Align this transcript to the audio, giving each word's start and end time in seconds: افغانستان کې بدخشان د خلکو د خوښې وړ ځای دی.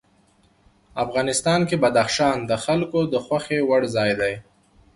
افغانستان 1.05 1.59
کې 1.69 1.75
بدخشان 1.83 2.37
د 2.49 2.51
خلکو 2.65 2.99
د 3.13 3.15
خوښې 3.25 3.59
وړ 3.69 3.81
ځای 3.95 4.11
دی. 4.21 4.33